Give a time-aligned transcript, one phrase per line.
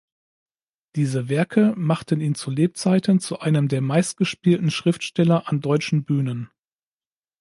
[0.95, 6.49] Diese Werke machten ihn zu Lebzeiten zu einem der meistgespielten Schriftsteller an deutschen Bühnen.